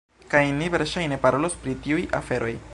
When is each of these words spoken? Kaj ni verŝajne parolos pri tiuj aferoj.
Kaj 0.29 0.39
ni 0.61 0.69
verŝajne 0.75 1.21
parolos 1.27 1.59
pri 1.67 1.77
tiuj 1.85 2.09
aferoj. 2.23 2.55